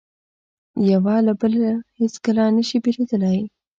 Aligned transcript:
یو 0.91 1.03
له 1.27 1.33
بله 1.39 1.71
هیڅکله 1.99 2.43
نه 2.57 2.63
شي 2.67 2.77
بېلېدای. 2.83 3.39